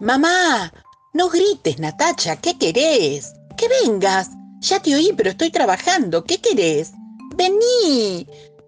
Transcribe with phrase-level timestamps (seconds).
[0.00, 0.72] Mamá,
[1.12, 3.32] no grites, Natacha, ¿qué querés?
[3.56, 4.30] Que vengas.
[4.60, 6.24] Ya te oí, pero estoy trabajando.
[6.24, 6.92] ¿Qué querés?
[7.36, 8.26] Vení.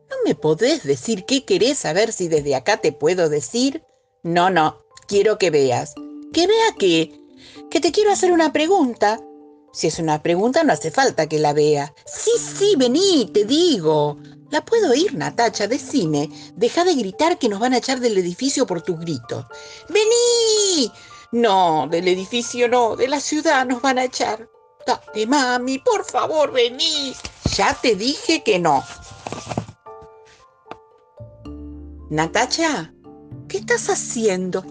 [0.09, 3.83] ¿No me podés decir qué querés a ver si desde acá te puedo decir?
[4.23, 5.95] No, no, quiero que veas.
[6.33, 7.21] ¿Que vea qué?
[7.71, 9.21] Que te quiero hacer una pregunta.
[9.73, 11.93] Si es una pregunta, no hace falta que la vea.
[12.07, 14.19] Sí, sí, vení, te digo.
[14.51, 16.31] La puedo oír, Natacha, decime.
[16.55, 19.45] Deja de gritar que nos van a echar del edificio por tus gritos.
[19.89, 20.93] ¡Vení!
[21.33, 24.49] No, del edificio no, de la ciudad nos van a echar.
[24.87, 27.15] Dale, mami, por favor, vení.
[27.57, 28.85] Ya te dije que no.
[32.09, 32.93] Natacha,
[33.49, 34.65] ¿qué estás haciendo?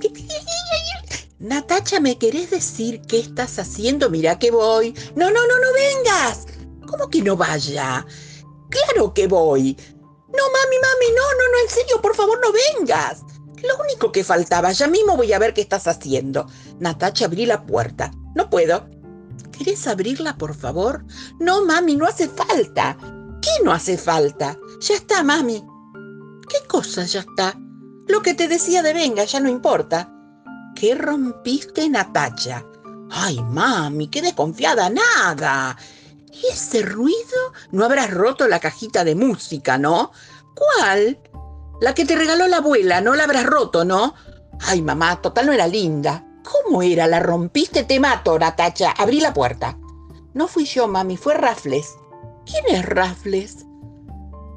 [1.39, 4.09] Natacha, ¿me querés decir qué estás haciendo?
[4.09, 4.93] Mira que voy.
[5.15, 6.47] No, no, no, no vengas.
[6.87, 8.05] ¿Cómo que no vaya?
[8.69, 9.77] Claro que voy.
[9.99, 13.21] No, mami, mami, no, no, no, en serio, por favor, no vengas.
[13.67, 16.47] Lo único que faltaba, ya mismo voy a ver qué estás haciendo.
[16.79, 18.11] Natacha, abrí la puerta.
[18.35, 18.89] No puedo.
[19.57, 21.05] ¿Querés abrirla, por favor?
[21.39, 22.97] No, mami, no hace falta.
[23.41, 24.57] ¿Qué no hace falta?
[24.81, 25.63] Ya está, mami.
[26.49, 27.57] ¿Qué cosa ya está?
[28.07, 30.11] Lo que te decía de venga, ya no importa.
[30.75, 32.65] ¿Qué rompiste, Natacha?
[33.09, 35.77] Ay, mami, qué desconfiada, nada.
[36.31, 37.53] ¿Y ese ruido?
[37.71, 40.11] No habrás roto la cajita de música, ¿no?
[40.53, 41.17] ¿Cuál?
[41.81, 44.13] La que te regaló la abuela, no la habrás roto, ¿no?
[44.61, 46.25] Ay, mamá, total no era linda.
[46.43, 47.07] ¿Cómo era?
[47.07, 47.83] ¿La rompiste?
[47.83, 48.91] Te mato, Natacha.
[48.91, 49.77] Abrí la puerta.
[50.33, 51.95] No fui yo, mami, fue Rafles.
[52.45, 53.65] ¿Quién es Rafles?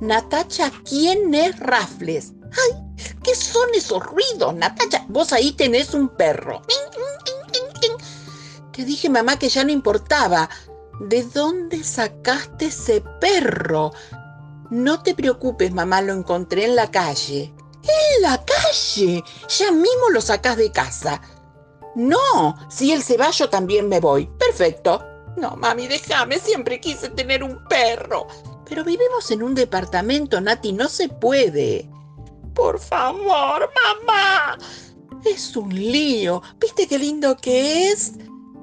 [0.01, 2.33] Natacha, ¿quién es Rafles?
[2.53, 2.83] ¡Ay!
[3.23, 5.05] ¿Qué son esos ruidos, Natacha?
[5.09, 6.63] Vos ahí tenés un perro.
[8.73, 10.49] Te dije, mamá, que ya no importaba.
[11.01, 13.93] ¿De dónde sacaste ese perro?
[14.71, 17.55] No te preocupes, mamá, lo encontré en la calle.
[17.83, 19.25] ¿En la calle?
[19.49, 21.21] Ya mismo lo sacás de casa.
[21.95, 24.27] No, si él se va, yo también me voy.
[24.39, 25.03] Perfecto.
[25.37, 28.27] No, mami, déjame, siempre quise tener un perro.
[28.69, 31.89] Pero vivimos en un departamento, Nati, no se puede.
[32.55, 33.71] Por favor,
[34.07, 34.59] mamá.
[35.25, 36.43] Es un lío.
[36.59, 38.13] ¿Viste qué lindo que es?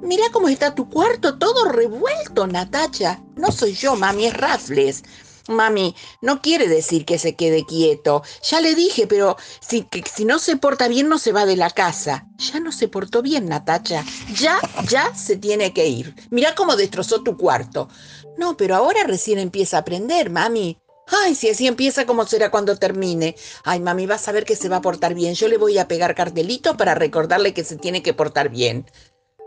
[0.02, 3.24] Mira cómo está tu cuarto, todo revuelto, Natacha.
[3.36, 5.04] No soy yo, mami, es Raffles.
[5.48, 8.24] Mami, no quiere decir que se quede quieto.
[8.50, 11.56] Ya le dije, pero si, que, si no se porta bien no se va de
[11.56, 12.28] la casa.
[12.38, 14.04] Ya no se portó bien, Natacha.
[14.40, 16.16] Ya, ya se tiene que ir.
[16.32, 17.90] Mira cómo destrozó tu cuarto.
[18.38, 20.80] No, pero ahora recién empieza a aprender, mami.
[21.08, 23.36] Ay, si así empieza, ¿cómo será cuando termine?
[23.64, 25.36] Ay, mami, vas a ver que se va a portar bien.
[25.36, 28.90] Yo le voy a pegar cartelitos para recordarle que se tiene que portar bien.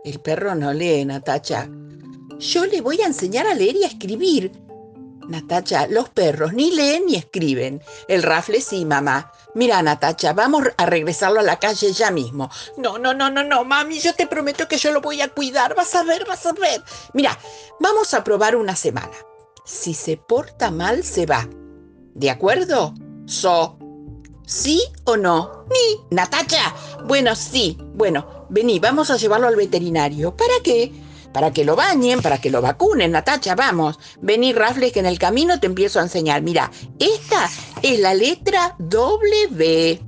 [0.04, 1.68] El perro no lee, Natacha.
[2.38, 4.52] Yo le voy a enseñar a leer y a escribir.
[5.28, 7.82] Natacha, los perros ni leen ni escriben.
[8.08, 9.30] El rafle sí, mamá.
[9.54, 12.50] Mira, Natacha, vamos a regresarlo a la calle ya mismo.
[12.78, 15.74] No, no, no, no, no, mami, yo te prometo que yo lo voy a cuidar.
[15.74, 16.82] Vas a ver, vas a ver.
[17.12, 17.38] Mira,
[17.78, 19.12] vamos a probar una semana.
[19.64, 21.46] Si se porta mal, se va.
[22.14, 22.94] ¿De acuerdo?
[23.26, 23.78] So.
[24.46, 25.66] ¿Sí o no?
[25.68, 26.16] Ni.
[26.16, 26.74] Natacha.
[27.04, 27.76] Bueno, sí.
[27.94, 30.34] Bueno, vení, vamos a llevarlo al veterinario.
[30.34, 30.90] ¿Para qué?
[31.32, 33.98] Para que lo bañen, para que lo vacunen, Natacha, vamos.
[34.20, 36.42] Vení, Rafles, que en el camino te empiezo a enseñar.
[36.42, 37.48] Mira, esta
[37.82, 40.07] es la letra W.